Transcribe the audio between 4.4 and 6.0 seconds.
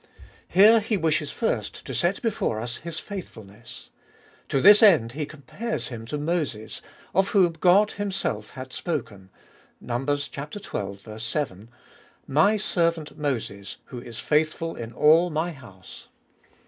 To this end he compares